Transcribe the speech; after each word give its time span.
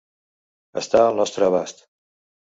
Està 0.81 1.01
al 1.09 1.19
nostre 1.19 1.45
abast. 1.49 1.85